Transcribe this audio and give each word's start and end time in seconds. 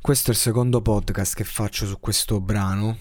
Questo 0.00 0.30
è 0.30 0.32
il 0.32 0.38
secondo 0.38 0.80
podcast 0.80 1.34
che 1.34 1.44
faccio 1.44 1.84
su 1.84 1.98
questo 1.98 2.40
brano, 2.40 2.96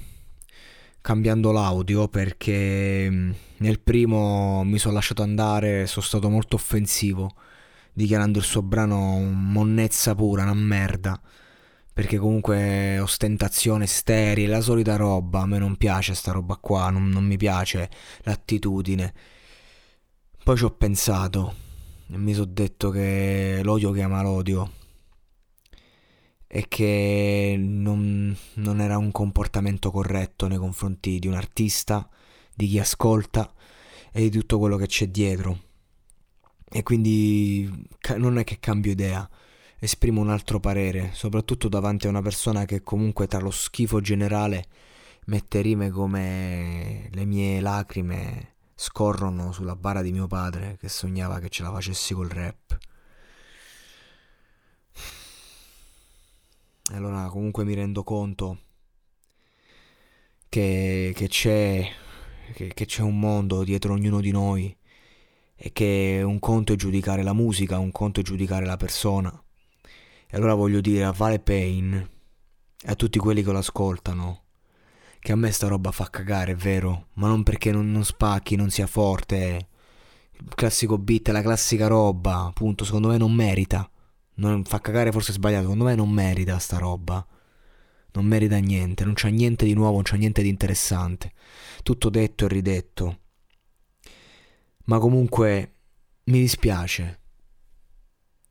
cambiando 1.00 1.52
l'audio 1.52 2.08
perché 2.08 3.08
mm, 3.10 3.32
nel 3.58 3.80
primo 3.80 4.64
mi 4.64 4.78
sono 4.78 4.96
lasciato 4.96 5.22
andare, 5.22 5.86
sono 5.86 6.04
stato 6.04 6.28
molto 6.30 6.56
offensivo, 6.56 7.36
dichiarando 7.94 8.40
il 8.40 8.44
suo 8.44 8.62
brano 8.62 9.20
monnezza 9.20 10.16
pura, 10.16 10.44
una 10.44 10.54
merda 10.56 11.22
perché 11.94 12.18
comunque 12.18 13.00
ostentazione 13.00 13.86
sterile, 13.86 14.52
la 14.52 14.62
solita 14.62 14.98
roba, 14.98 15.42
a 15.42 15.46
me 15.46 15.60
non 15.60 15.78
piace 15.78 16.14
sta 16.14 16.32
roba 16.32 16.58
qua, 16.58 16.90
non, 16.90 17.08
non 17.10 17.24
mi 17.26 17.38
piace 17.38 17.90
l'attitudine. 18.24 19.14
Poi 20.44 20.58
ci 20.58 20.64
ho 20.64 20.72
pensato 20.72 21.56
e 22.12 22.18
mi 22.18 22.34
sono 22.34 22.46
detto 22.52 22.90
che 22.90 23.62
l'odio 23.64 23.92
chiama 23.92 24.22
l'odio 24.22 24.77
e 26.48 26.66
che 26.68 27.56
non, 27.58 28.36
non 28.56 28.82
era 28.82 28.98
un 28.98 29.12
comportamento 29.12 29.92
corretto 29.92 30.48
nei 30.48 30.58
confronti 30.58 31.20
di 31.20 31.28
un 31.28 31.34
artista, 31.34 32.10
di 32.54 32.68
chi 32.68 32.80
ascolta 32.80 33.52
e 34.12 34.22
di 34.22 34.30
tutto 34.30 34.58
quello 34.58 34.78
che 34.78 34.88
c'è 34.88 35.08
dietro. 35.10 35.66
E 36.70 36.84
quindi 36.84 37.88
non 38.18 38.38
è 38.38 38.44
che 38.44 38.60
cambio 38.60 38.92
idea 38.92 39.30
esprimo 39.80 40.22
un 40.22 40.30
altro 40.30 40.60
parere, 40.60 41.12
soprattutto 41.14 41.68
davanti 41.68 42.08
a 42.08 42.10
una 42.10 42.22
persona 42.22 42.66
che 42.66 42.82
comunque 42.82 43.28
tra 43.28 43.40
lo 43.40 43.52
schifo 43.52 44.02
generale 44.02 44.66
mette 45.26 45.62
rime 45.62 45.90
come 45.90 47.10
le 47.12 47.26
mie 47.26 47.60
lacrime 47.60 48.56
scorrono 48.76 49.52
sulla 49.52 49.76
bara 49.76 50.02
di 50.02 50.12
mio 50.12 50.28
padre 50.28 50.78
che 50.80 50.88
sognava 50.88 51.40
che 51.40 51.50
ce 51.50 51.64
la 51.64 51.72
facessi 51.72 52.14
col 52.14 52.30
rap. 52.30 52.78
Allora 56.94 57.28
comunque 57.28 57.66
mi 57.66 57.74
rendo 57.74 58.04
conto 58.04 58.60
che, 60.50 61.12
che, 61.16 61.28
c'è, 61.28 61.88
che, 62.54 62.74
che 62.74 62.86
c'è 62.86 63.02
un 63.02 63.20
mondo 63.20 63.64
dietro 63.64 63.94
ognuno 63.94 64.22
di 64.22 64.32
noi 64.32 64.76
e 65.56 65.72
che 65.72 66.22
un 66.24 66.40
conto 66.40 66.74
è 66.74 66.76
giudicare 66.76 67.24
la 67.24 67.34
musica, 67.34 67.78
un 67.78 67.92
conto 67.92 68.20
è 68.20 68.24
giudicare 68.24 68.66
la 68.66 68.78
persona 68.78 69.32
e 70.28 70.36
allora 70.38 70.54
voglio 70.54 70.82
dire 70.82 71.04
a 71.04 71.12
Vale 71.12 71.40
Payne 71.40 72.10
e 72.82 72.90
a 72.92 72.96
tutti 72.96 73.20
quelli 73.20 73.44
che 73.44 73.52
lo 73.52 73.58
ascoltano 73.58 74.46
che 75.28 75.34
a 75.34 75.36
me 75.36 75.52
sta 75.52 75.68
roba 75.68 75.92
fa 75.92 76.10
cagare, 76.10 76.54
è 76.54 76.56
vero, 76.56 77.08
ma 77.16 77.28
non 77.28 77.44
perché 77.44 77.72
non, 77.72 77.92
non 77.92 78.06
spacchi, 78.06 78.56
non 78.56 78.70
sia 78.70 78.88
forte. 78.88 79.68
Il 80.32 80.56
classico 80.56 80.98
beat, 80.98 81.28
la 81.30 81.42
classica 81.42 81.88
roba, 81.88 82.46
appunto, 82.46 82.86
secondo 82.86 83.10
me 83.10 83.18
non 83.18 83.34
merita. 83.34 83.90
Non 84.38 84.64
fa 84.66 84.80
cagare 84.80 85.12
forse 85.12 85.32
sbagliato, 85.32 85.64
secondo 85.64 85.86
me 85.86 85.96
non 85.96 86.10
merita 86.10 86.60
sta 86.60 86.78
roba. 86.78 87.26
Non 88.12 88.26
merita 88.26 88.58
niente, 88.58 89.04
non 89.04 89.14
c'è 89.14 89.30
niente 89.30 89.66
di 89.66 89.74
nuovo, 89.74 89.96
non 89.96 90.04
c'è 90.04 90.18
niente 90.18 90.42
di 90.42 90.50
interessante. 90.50 91.34
Tutto 91.82 92.10
detto 92.10 92.46
e 92.46 92.48
ridetto. 92.48 93.20
Ma 94.86 95.00
comunque 95.00 95.76
mi 96.26 96.40
dispiace 96.40 97.20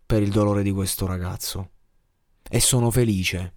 per 0.05 0.22
il 0.22 0.31
dolore 0.31 0.62
di 0.62 0.71
questo 0.72 1.06
ragazzo 1.06 1.71
e 2.49 2.61
sono 2.61 2.91
felice 2.91 3.55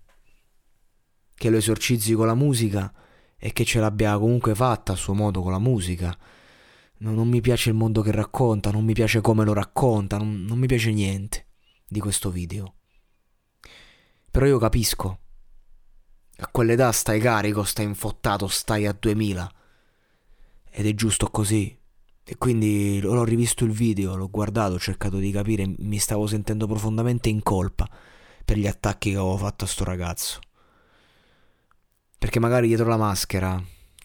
che 1.35 1.49
lo 1.49 1.57
esorcizzi 1.57 2.13
con 2.13 2.25
la 2.25 2.35
musica 2.35 2.91
e 3.37 3.53
che 3.53 3.65
ce 3.65 3.79
l'abbia 3.79 4.17
comunque 4.17 4.55
fatta 4.55 4.93
a 4.93 4.95
suo 4.95 5.13
modo 5.13 5.41
con 5.41 5.51
la 5.51 5.59
musica. 5.59 6.15
Non, 6.99 7.15
non 7.15 7.27
mi 7.27 7.41
piace 7.41 7.69
il 7.69 7.75
mondo 7.75 8.01
che 8.01 8.11
racconta, 8.11 8.71
non 8.71 8.83
mi 8.83 8.93
piace 8.93 9.21
come 9.21 9.43
lo 9.45 9.53
racconta, 9.53 10.17
non, 10.17 10.43
non 10.43 10.57
mi 10.57 10.67
piace 10.67 10.91
niente 10.91 11.48
di 11.89 11.99
questo 11.99 12.29
video. 12.29 12.75
Però 14.31 14.45
io 14.45 14.59
capisco. 14.59 15.19
A 16.37 16.47
quell'età 16.47 16.91
stai 16.91 17.19
carico, 17.19 17.63
stai 17.63 17.85
infottato, 17.85 18.47
stai 18.47 18.85
a 18.85 18.95
2000. 18.97 19.51
Ed 20.69 20.85
è 20.85 20.93
giusto 20.93 21.29
così. 21.29 21.75
E 22.23 22.37
quindi 22.37 23.01
l'ho 23.01 23.23
rivisto 23.23 23.65
il 23.65 23.71
video, 23.71 24.15
l'ho 24.15 24.29
guardato, 24.29 24.75
ho 24.75 24.79
cercato 24.79 25.17
di 25.17 25.31
capire, 25.31 25.65
mi 25.79 25.97
stavo 25.97 26.27
sentendo 26.27 26.67
profondamente 26.67 27.27
in 27.27 27.41
colpa 27.41 27.89
per 28.45 28.55
gli 28.55 28.67
attacchi 28.67 29.09
che 29.09 29.17
avevo 29.17 29.35
fatto 29.35 29.65
a 29.65 29.67
sto 29.67 29.83
ragazzo. 29.83 30.39
Perché 32.19 32.39
magari 32.39 32.67
dietro 32.67 32.87
la 32.87 32.97
maschera, 32.97 33.59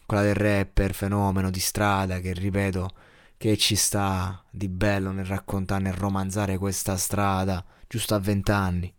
quella 0.07 0.23
del 0.23 0.33
rapper, 0.33 0.95
fenomeno 0.95 1.51
di 1.51 1.59
strada, 1.59 2.19
che 2.19 2.33
ripeto, 2.33 2.89
che 3.37 3.57
ci 3.57 3.75
sta 3.75 4.43
di 4.49 4.69
bello 4.69 5.11
nel 5.11 5.25
raccontare, 5.25 5.83
nel 5.83 5.93
romanzare 5.93 6.57
questa 6.57 6.97
strada, 6.97 7.63
giusto 7.87 8.15
a 8.15 8.19
vent'anni. 8.19 8.93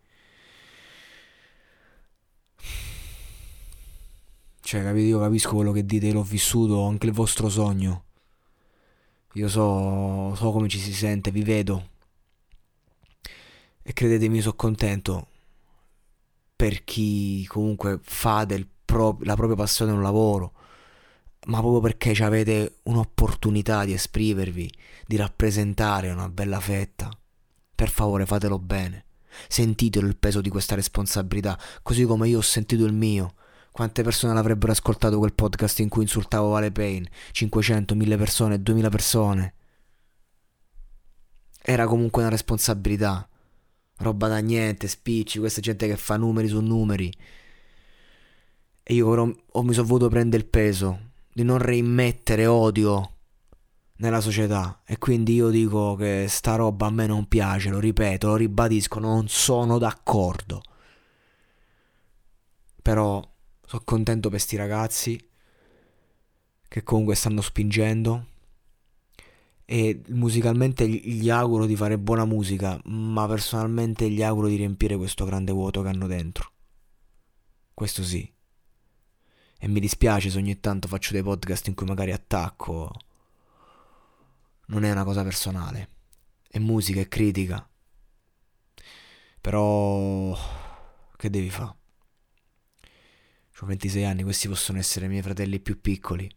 Cioè, 4.61 4.83
capito? 4.83 5.07
Io 5.07 5.21
capisco 5.21 5.55
quello 5.55 5.73
che 5.73 5.87
dite, 5.87 6.11
l'ho 6.13 6.23
vissuto, 6.23 6.85
anche 6.87 7.07
il 7.07 7.13
vostro 7.13 7.49
sogno. 7.49 8.05
Io 9.35 9.49
so, 9.49 10.35
so 10.35 10.51
come 10.51 10.69
ci 10.69 10.79
si 10.79 10.93
sente, 10.93 11.31
vi 11.31 11.43
vedo. 11.43 11.91
E 13.83 13.93
credetemi, 13.93 14.41
sono 14.41 14.55
contento 14.57 15.29
per 16.57 16.85
chi 16.85 17.47
comunque 17.47 18.01
fa 18.03 18.47
pro- 18.85 19.19
la 19.21 19.35
propria 19.35 19.57
passione 19.57 19.93
un 19.93 20.03
lavoro, 20.03 20.53
ma 21.47 21.61
proprio 21.61 21.81
perché 21.81 22.11
avete 22.25 22.79
un'opportunità 22.85 23.85
di 23.85 23.93
esprimervi, 23.93 24.73
di 25.07 25.17
rappresentare 25.17 26.11
una 26.11 26.29
bella 26.29 26.59
fetta. 26.61 27.11
Per 27.77 27.91
favore 27.91 28.25
fatelo 28.25 28.59
bene. 28.59 29.05
Sentitelo 29.49 30.07
il 30.07 30.17
peso 30.17 30.41
di 30.41 30.49
questa 30.49 30.75
responsabilità, 30.75 31.61
così 31.83 32.05
come 32.05 32.27
io 32.27 32.39
ho 32.39 32.43
sentito 32.43 32.87
il 32.87 32.95
mio. 32.95 33.35
Quante 33.71 34.03
persone 34.03 34.33
l'avrebbero 34.33 34.73
ascoltato 34.73 35.19
quel 35.19 35.35
podcast 35.35 35.81
in 35.81 35.91
cui 35.91 36.05
insultavo 36.05 36.49
Vale 36.49 36.73
Payne? 36.73 37.11
500, 37.33 37.95
1000 37.95 38.17
persone, 38.17 38.63
2000 38.63 38.89
persone. 38.89 39.55
Era 41.61 41.87
comunque 41.87 42.23
una 42.23 42.31
responsabilità. 42.31 43.29
Roba 43.99 44.29
da 44.29 44.39
niente, 44.39 44.89
spicci, 44.89 45.39
questa 45.39 45.61
gente 45.61 45.87
che 45.87 45.99
fa 45.99 46.17
numeri 46.17 46.49
su 46.49 46.61
numeri. 46.61 47.13
E 48.83 48.95
io 48.95 49.11
però 49.11 49.27
mi 49.27 49.75
sono 49.75 49.87
voluto 49.87 50.09
prendere 50.09 50.43
il 50.43 50.49
peso 50.49 51.11
di 51.31 51.43
non 51.43 51.59
reimmettere 51.59 52.47
odio 52.47 53.16
nella 53.97 54.21
società. 54.21 54.83
E 54.85 54.99
quindi 54.99 55.35
io 55.35 55.51
dico 55.51 55.95
che 55.97 56.27
sta 56.29 56.57
roba 56.57 56.87
a 56.87 56.91
me 56.91 57.07
non 57.07 57.27
piace, 57.27 57.71
lo 57.71 57.79
ripeto, 57.79 58.29
lo 58.29 58.37
ribadisco, 58.37 58.99
non 58.99 59.29
sono 59.29 59.79
d'accordo. 59.79 60.63
Però 62.83 63.23
sono 63.65 63.83
contento 63.85 64.29
per 64.29 64.41
sti 64.41 64.57
ragazzi 64.57 65.29
che 66.69 66.83
comunque 66.83 67.15
stanno 67.15 67.41
spingendo 67.41 68.27
e 69.65 70.03
musicalmente 70.11 70.89
gli 70.89 71.29
auguro 71.29 71.67
di 71.67 71.75
fare 71.75 71.99
buona 71.99 72.25
musica, 72.25 72.81
ma 72.85 73.27
personalmente 73.27 74.09
gli 74.09 74.23
auguro 74.23 74.47
di 74.47 74.55
riempire 74.55 74.97
questo 74.97 75.25
grande 75.25 75.51
vuoto 75.51 75.83
che 75.83 75.89
hanno 75.89 76.07
dentro. 76.07 76.53
Questo 77.75 78.05
sì. 78.05 78.33
E 79.59 79.69
mi 79.69 79.81
dispiace 79.81 80.31
se 80.31 80.39
ogni 80.39 80.61
tanto 80.61 80.87
faccio 80.87 81.13
dei 81.13 81.23
podcast 81.23 81.67
in 81.67 81.75
cui 81.75 81.87
magari 81.87 82.13
attacco. 82.13 82.93
Non 84.67 84.85
è 84.85 84.91
una 84.91 85.05
cosa 85.05 85.23
personale. 85.23 85.91
È 86.49 86.59
musica, 86.59 87.01
è 87.01 87.09
critica. 87.09 87.69
Però... 89.41 90.37
Che 91.17 91.31
devi 91.31 91.51
fare? 91.51 91.75
Ho 93.61 93.67
26 93.67 94.05
anni, 94.05 94.23
questi 94.23 94.49
possono 94.49 94.79
essere 94.79 95.07
i 95.07 95.09
miei 95.09 95.23
fratelli 95.23 95.61
più 95.61 95.81
piccoli. 95.81 96.29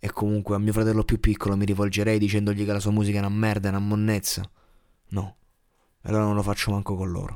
E 0.00 0.12
comunque 0.12 0.56
a 0.56 0.58
mio 0.58 0.72
fratello 0.72 1.04
più 1.04 1.20
piccolo 1.20 1.56
mi 1.56 1.64
rivolgerei 1.64 2.18
dicendogli 2.18 2.64
che 2.64 2.72
la 2.72 2.80
sua 2.80 2.90
musica 2.90 3.18
è 3.18 3.20
una 3.20 3.28
merda, 3.28 3.68
è 3.68 3.70
una 3.70 3.80
monnezza. 3.80 4.48
No. 5.10 5.36
Allora 6.02 6.24
non 6.24 6.34
lo 6.34 6.42
faccio 6.42 6.70
manco 6.70 6.96
con 6.96 7.10
loro. 7.10 7.34